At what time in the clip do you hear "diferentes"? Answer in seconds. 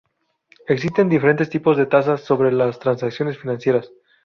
1.09-1.51